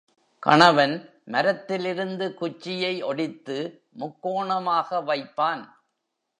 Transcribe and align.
கணவன் 0.43 0.95
மரத்திலிருந்து 1.25 2.33
குச்சியை 2.33 2.93
ஒடித்து 3.03 3.57
முக்கோணமாக 3.99 5.01
வைப்பான். 5.03 5.63